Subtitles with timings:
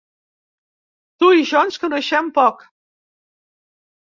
[1.23, 2.65] Tu i jo ens coneixem poc.